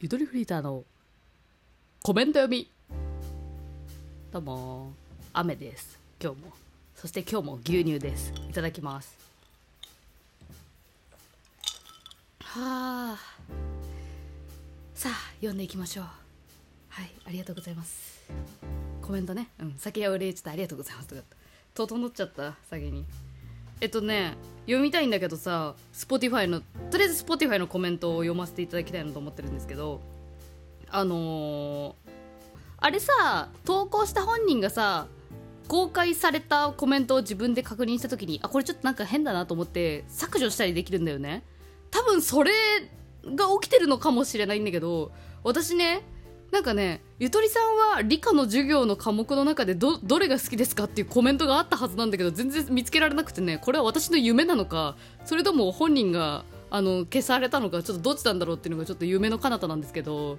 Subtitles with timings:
[0.00, 0.84] ゆとりフリーターの
[2.04, 2.70] コメント読み。
[4.30, 4.92] どうも。
[5.32, 5.98] 雨です。
[6.22, 6.52] 今日も。
[6.94, 8.32] そして今日も牛乳です。
[8.48, 9.16] いただきます。
[12.38, 13.18] はあ。
[14.94, 16.04] さあ読んでいきましょう。
[16.90, 18.22] はいありがとうございます。
[19.02, 19.48] コメントね。
[19.58, 21.22] うん先はお礼ちょっとありがとうございますとか。
[21.74, 23.04] 整っちゃった先に。
[23.80, 24.34] えっとね
[24.66, 30.00] 読みたいんだけどさ Spotify のとりあえず Spotify のコメントを読ませていただきたいなと思ってるんですけど
[30.90, 31.94] あのー、
[32.78, 35.06] あれさ投稿した本人がさ
[35.68, 41.44] 公開されたコメントを自分で確認した時にあこれちょっとなんか変だなと思って削除したりできるんだよね。
[41.90, 42.52] 多分それ
[43.24, 45.12] が起きてるのかもしれないんだけど
[45.44, 46.02] 私ね
[46.50, 60.38] なんかねゆとりさんは理科の授業の科目の中でどどれが好きですかっていうコメントがあったはずなんだけど全然見つけられなくてねこれは私の夢なのかそれとも本人があの消されたのかちょっとどっちなんだろうっていうのがちょっと夢の彼方なんですけど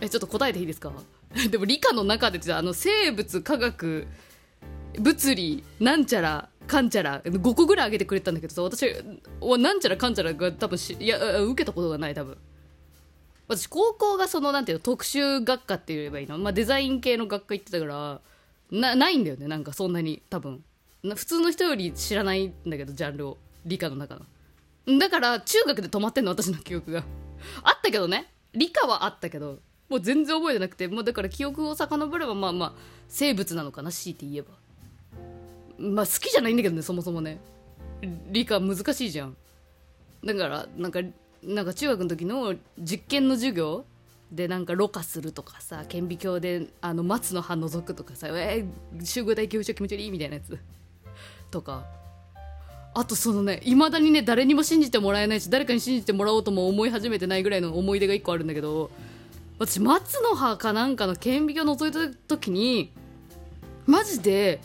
[0.00, 0.92] えちょっと答えていいですか？
[1.50, 4.06] でも理科の中であの生物科学
[4.98, 8.86] 物理なんちゃらかんちゃら5個ぐらいあげてくれたんだけどさ私
[9.40, 12.36] はなんちゃらかんちゃらが多分しいや受けたことがない多分。
[13.50, 18.20] 私高校がそのなんていうの特殊学科って言えばいいの、まあ、デザイン系の学科行ってたから
[18.70, 20.62] なないんだよねなんかそんなに多分。
[21.16, 23.38] 普通の人より知らないんだけどジャンルを。
[23.66, 24.20] 理科の中
[24.86, 24.98] の。
[24.98, 27.02] だから中学で止まってんの私の記憶が。
[27.64, 28.32] あったけどね。
[28.54, 32.72] 理科はあったけどもう全然覚えてなくてもうだから記憶を遡ればまあまあ
[33.08, 34.50] 生物なのかな強いて言えば。
[35.76, 37.40] まあ好きじゃないんだけどねそもそもね。
[38.30, 39.36] 理科難しいじゃん。
[40.24, 41.00] だからなんか
[41.42, 43.84] なんか中学の時の実験の授業
[44.30, 50.58] でなんかろ過するとかさ顕微鏡であの松の葉覗くとかさえー、集合体恐怖症気持ち悪いみたいなやつ
[51.50, 51.84] とか。
[52.92, 58.90] あとそのねいまだにね誰にも信じてもらえないし誰かに信じてもらおうとも思い始めてないぐらいの思い出が1個あるんだけど
[59.60, 62.92] 私松の葉かなんかの顕微鏡覗いた時に
[63.86, 64.60] マジで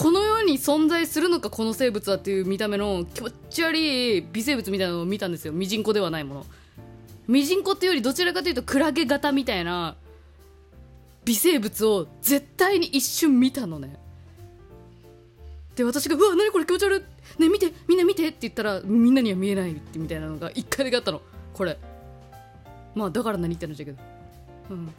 [0.00, 5.52] この世に存在するのかこの生物はっていう見た目の気持ち悪い微生物みたいなのを見たんですよ。
[5.52, 6.46] ミジンコではないもの。
[7.28, 9.96] ミジンコっていうよりどちらかというとクラゲ型みたいな
[11.26, 13.98] 微生物を絶対に一瞬見たのね。
[15.76, 17.04] で私が「うわ何これ気持ち悪
[17.38, 17.42] い。
[17.42, 21.20] ね見てみんな見て」って言ったらみんなには見えないってみたいなのが一回だけあったの。
[21.52, 21.78] これ。
[22.94, 23.98] まあだから何言ってんのじゃけど。
[24.70, 24.94] うん。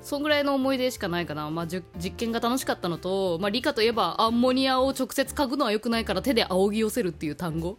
[0.00, 1.82] そんぐらいの思い出しかないかな、まあ、実
[2.12, 7.78] 験が楽しかったのと、まあ、理科といえばアンモニアを直接嗅ぐのは良くないから手で仰ぎ寄せるっていう単語。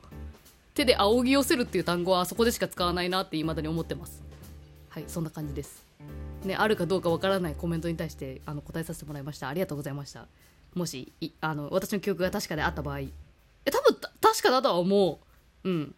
[0.75, 4.21] 手で仰ぎ寄せるっていう単語はそこでしか使わないなって未だに思ってます。
[4.89, 5.83] はいそんな感じです。
[6.45, 9.49] ねあるかどうかわからないコメントに対してあの答えさせてもらいました。
[9.49, 10.27] ありがとうございました。
[10.75, 12.99] もしあの私の記憶が確かであった場合。
[12.99, 13.11] え
[13.65, 15.19] 多分確かだとは思
[15.63, 15.69] う。
[15.69, 15.95] うん。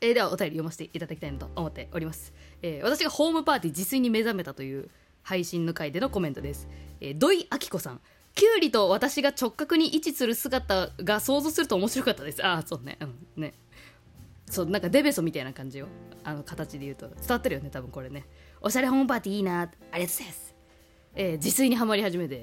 [0.00, 4.88] えー、ではお便り読ませていただきたいなと思っております、えー、私がホームパーティー自炊に目覚めたという
[5.22, 6.68] 配信の回でのコメントです、
[7.00, 8.00] えー、土井明子さん。
[8.34, 12.44] キュウリと私が直角に位置する姿が想像すると面白かったです。
[12.44, 12.96] ああそうね。
[13.00, 13.42] うん。
[13.42, 13.54] ね。
[14.50, 15.86] そうなんかデベソみたいな感じよ
[16.24, 18.24] あの形で言うと伝わってるよね多分これね。
[18.60, 20.54] おしゃれホームパーティーいいなありがとうございます、
[21.14, 22.40] えー、自炊にはまり始めてっ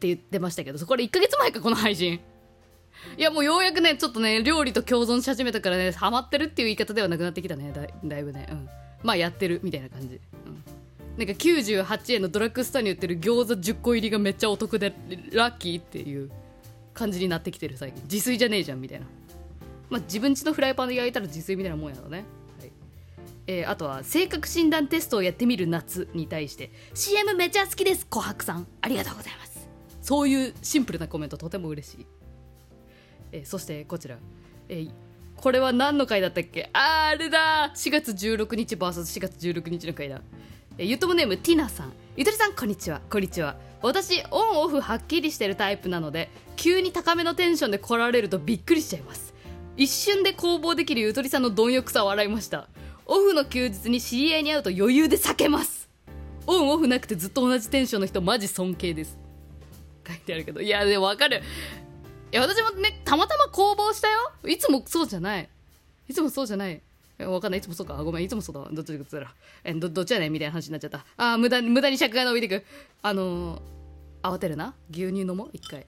[0.00, 2.20] て言ってましたけどこれ1ヶ月前かこの配信。
[3.16, 7.72] いやもうようやくねちょっとね料理と共存し始めたからねハマってるっていう言い方ではなくなってきたね。
[8.04, 8.46] だいぶね。
[8.50, 8.68] うん。
[9.02, 10.64] まあやってるみたいな感じ、うん。
[11.16, 14.94] なんか98円のドラッグストアに売ってる餃子10個入りがめっちゃお得で
[15.32, 16.30] ラッキーっていう
[16.94, 18.02] 感じになってきてる最近。
[18.04, 19.06] 自炊じゃねえじゃんみたいな。
[19.90, 22.24] まあ自分家のフライパンで焼いたら自炊みたいなもんやろね、
[22.58, 22.72] はい。
[23.46, 26.70] えー、あとは性格診断テストをやってみる夏に対して。
[26.94, 28.66] CM めちゃ好きです琥珀さん。
[28.80, 29.68] ありがとうございます。
[30.00, 32.06] そういうシンプルなコメントとても嬉しい、
[33.32, 34.16] えー、そしてこちら、
[34.68, 34.90] えー、
[35.36, 36.70] これは何の回だったっけ？
[36.72, 40.22] あーあれだ4月16日 VS4 月16日の回だ。
[40.78, 41.92] ゆともネームティナさん。
[42.16, 43.02] ゆとりさんこんにちは。
[43.10, 43.56] こんにちは。
[43.82, 49.34] 私オンオフはっきりしてるタイプなので急に高めのテンションで来られるとびっくりしちゃいます。
[49.76, 52.68] 一瞬で攻防できるゆとりさんの貪欲さを笑いました。
[53.04, 55.90] オフの休日に知り合いに会うと余裕で避けます。
[56.46, 59.18] オンオフなくてずっと同じテンションの人マジ尊敬です。
[60.08, 60.62] 書いてあるけど。
[60.62, 61.42] いやでもわかる。
[62.32, 64.32] いや私もねたまたま攻防したよ。
[64.48, 65.50] いつもそうじゃない。
[66.08, 66.80] いつもそうじゃない。
[67.26, 67.58] わかんない。
[67.58, 67.94] いつもそうか。
[67.94, 68.24] ごめん。
[68.24, 68.68] いつもそうだ。
[68.72, 69.34] どっちかっつら。
[69.64, 71.04] え、ど、どっちやねんみたいな話になっちゃった。
[71.16, 72.64] あ無駄に、無駄に尺が伸びてく。
[73.02, 74.74] あのー、慌てるな。
[74.90, 75.50] 牛乳飲もう。
[75.52, 75.86] 一回。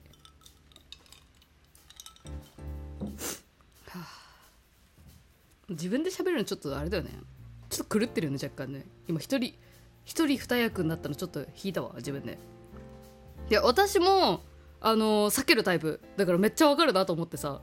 [5.69, 7.11] 自分で喋るのちょっとあれだよね。
[7.69, 8.85] ちょっと狂ってるよね、若干ね。
[9.07, 9.55] 今一人、
[10.05, 12.37] 一人二役になったのちょっと引いたわ、自分で。
[13.49, 14.41] で、私も、
[14.79, 15.99] あのー、避けるタイプ。
[16.17, 17.61] だからめっちゃわかるなと思ってさ。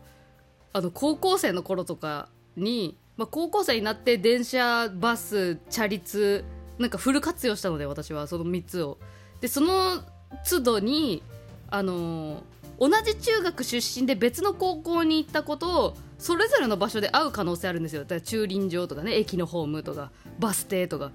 [0.73, 6.45] あの、高校生の頃とかに、まあ、高校生になって電車バスチャリ通
[6.79, 8.99] なんかフル活用したので私はその3つを。
[9.41, 10.03] でその
[10.49, 11.23] 都度に
[11.71, 12.43] あのー
[12.83, 18.03] 同じ中学出身で別の高校に行ったことをそれぞれの場所で会う可能性あるんですよ。
[18.03, 20.11] だから駐輪場とかね駅のホームとか
[20.41, 21.13] バス停とか。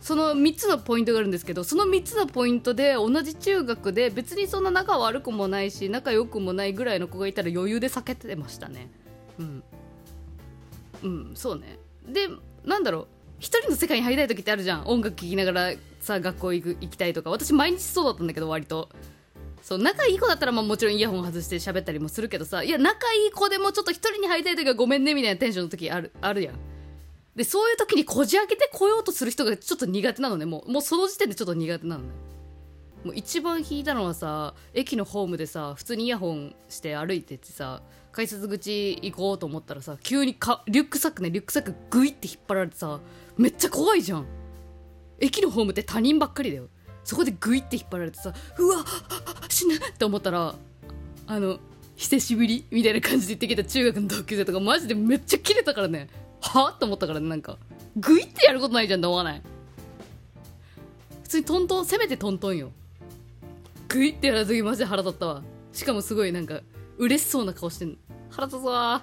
[0.00, 8.90] その3つのポイントがあるんですけどその3つのポイントで同じ中学で別にそんな仲悪くもないし仲良くもないぐらいの子がいたら余裕で避けてましたね。
[9.38, 9.62] うん。
[11.02, 11.78] うんそうね。
[12.06, 12.28] で
[12.64, 13.06] なんだろう
[13.38, 14.86] 一人の世界に入りたい時ってあるじゃん。
[14.86, 17.30] 音楽聴きながらさ学校行く行きたいとか。
[17.30, 18.88] 私毎日そうだったんだけど割と。
[19.62, 26.54] そう仲いい子だったらまあもちろんイヤホン外して喋ったりもするけどさいや仲いい子でもちょっと一人に入りたい時はごめんねみたいなテンションの時あるあるやん。
[27.36, 30.46] でそういう時にこじ開けてこようとする人がちょっと苦手なのね。
[30.46, 32.10] もうもうその時点でちょっと苦手なのね。
[33.04, 37.82] もう一番引いたのはさ駅のホームでさ普通にイヤホンして歩いててさ
[38.12, 43.00] 改札口行こうと思ったらさ急にかリュックサックねリュックサックグイって引っ張られてさ
[43.38, 44.26] めっちゃ怖いじゃん。
[45.18, 46.68] 駅のホームって他人ばっかりだよ。
[47.04, 48.84] そこでグイって引っ張られてさうわ
[49.48, 50.54] 死ぬって思ったら
[51.26, 51.58] あの
[51.96, 56.08] 久しぶりみたいな感じで言ってきた中学の同級生とかマジでめっちゃキレたからね。
[56.40, 57.58] はって思ったからねなんか。
[57.96, 59.42] グイってやることないじゃんって思わない？
[61.22, 62.72] 普通にトントンせめてトントンよ。
[63.88, 65.42] グイってやらずにマジで腹立ったわ。
[65.72, 66.60] しかもすごいなんか
[66.98, 67.96] 嬉しそうな顔してんの。
[68.30, 69.02] 腹立つわ。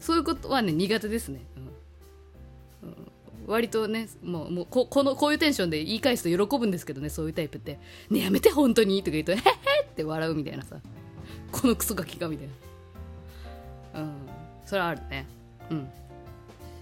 [0.00, 1.40] そういうことはね苦手ですね、
[2.82, 2.88] うん。
[2.88, 3.12] うん。
[3.46, 7.78] 割とねもうもうここのこういうテンションで言い返すと喜ぶんですけどねそういうタイプって
[8.10, 9.44] 「ねやめて本当に」とか言うと「へへっ
[9.94, 10.76] て笑うみたいなさ。
[11.50, 12.48] このクソガキがみたい
[13.94, 14.00] な。
[14.00, 14.12] うん。
[14.64, 15.26] それはあるね。
[15.70, 15.88] うん。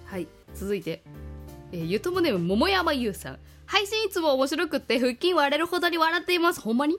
[0.06, 0.28] はい。
[0.54, 1.02] 続いて、
[1.72, 3.38] えーゆともネーム桃山優さん。
[3.66, 6.60] 配信いつも面白くって腹筋割れるほどに笑っています。
[6.60, 6.98] ほんまに？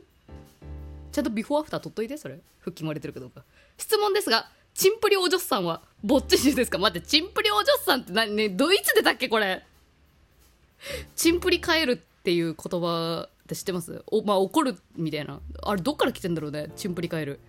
[1.11, 2.39] ちゃんとビフォーアフター取っといてそれ。
[2.61, 3.43] 腹筋割れてるかどうか。
[3.77, 6.77] 質問ですがチンプリお嬢さんはぼっちじですか？
[6.77, 8.35] 待ってチンプリお嬢さんって何？
[8.35, 9.63] ねドイツでだっけこれ？
[11.15, 14.03] チンプリ帰るっていう言葉って知ってます？
[14.07, 15.39] おまあ怒るみたいな。
[15.63, 17.39] あれどっから来てんだろうねチンプリ帰る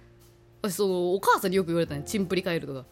[0.63, 2.85] 私そのお母さんによく言われたねチンプリ帰るとか。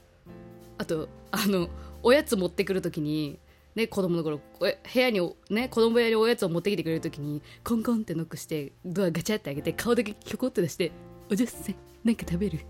[0.79, 1.69] あとあの
[2.03, 3.39] おやつ持ってくるときに
[3.75, 5.21] ね子供の頃お部屋に
[5.51, 10.93] ね子供部屋におやつを持ってきてくれるときにコンコンってノックしてドアガチャって開けて顔だけひょこって出して
[11.31, 12.61] 「おじゃっせんなんか食べる?」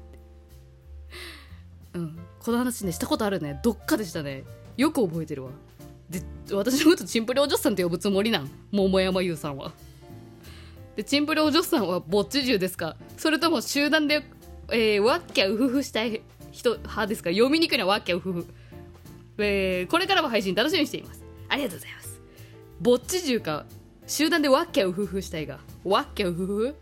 [1.95, 2.19] うん。
[2.39, 3.61] この話ねしたことあるね。
[3.63, 4.45] どっかでしたね。
[4.77, 5.51] よく覚えてるわ。
[6.09, 8.51] で私のことチンプリお嬢さんって呼ぶつもりなん。
[8.71, 9.73] 桃山優さんは。
[10.97, 12.97] でチンプリお嬢さんはぼっち中ですか。
[13.17, 14.23] それとも集団で、
[14.71, 17.31] えー、ワッキャウフフしたい人派ですか？
[17.31, 18.47] 読みにくいのはワッキャウフフ
[19.43, 21.23] えーこれからも配信楽しみにしています。
[21.49, 22.21] ありがとうございます。
[22.81, 23.67] ぼっち中か
[24.07, 25.59] 集団でワッキャウフフしたいが。
[25.85, 26.77] ワッキャウフフ？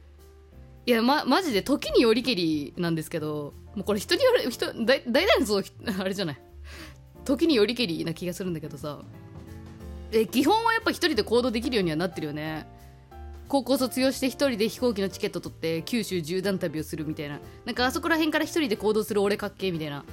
[0.86, 5.64] いやまマジで時によりけりなんですけどもうこれ人による人大体のそう
[6.00, 6.40] あれじゃない。
[7.24, 9.00] 時によりけりな気がするんだけどさ。
[10.10, 12.66] え基本はやっぱ一人で行動できるようにはなってるよね。
[13.46, 17.40] 高校卒業して一人で飛行機のチケット取って九州縦断旅をするみたいな。
[17.66, 20.04] なんかあそこら辺から一人で行動する俺かっけみたいな。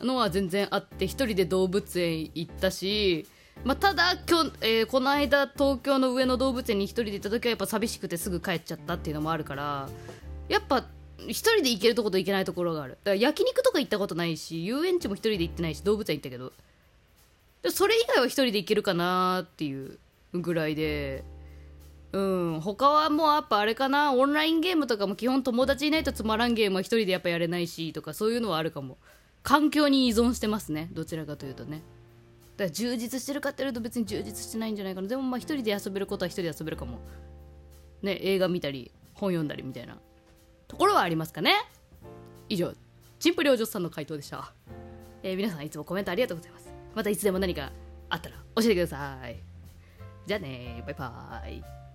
[0.00, 3.26] のは全然あって一人で動物園行ったし、
[3.64, 9.88] まあ、ただ今日、えーこの間東京の上野動物園に一人で行った時はやっぱ寂しくてすぐ帰っちゃったっていうのもあるから
[10.48, 10.84] やっぱ
[11.18, 12.92] 一人で行けるとこと行けないところがある。
[12.92, 16.52] だから焼肉とか行ったことないし遊園地も一人で行ってないし動物園行ったけど。
[17.70, 19.98] それ以外は一人で行けるかなっていう
[20.32, 21.24] ぐらいで。
[22.12, 24.12] うん他はもうやっぱあれかな。
[24.14, 28.96] オンラインゲームとかも基本友達いないとつまらんゲームは一人でやっぱやれないしとかそういうのはあるかも。
[29.46, 30.88] 環境に依存してますね。
[30.90, 31.80] どちらかというとね。
[32.56, 35.06] だから充実してるかって言うと別に充実してないんじゃないかな。
[35.06, 36.98] でもまあ一人で遊べることは一人で遊べるかも。
[38.02, 39.98] ね映画見たり本読んだりみたいな。
[40.66, 41.54] ところはありますかね。
[42.48, 42.74] 以上
[43.20, 44.52] チンプリお嬢さんの回答でした、
[45.22, 46.68] えー皆さんいつもコメントありがとうございます。
[46.96, 47.70] またいつでも何か
[48.08, 49.36] あったら教えてください。
[50.26, 51.85] じゃあねバイバーイ。